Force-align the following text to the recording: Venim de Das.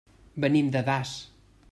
Venim 0.45 0.71
de 0.75 0.81
Das. 0.87 1.13